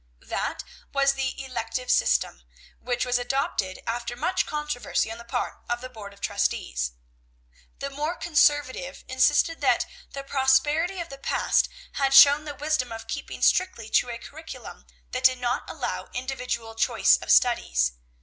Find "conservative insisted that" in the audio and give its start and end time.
8.15-9.85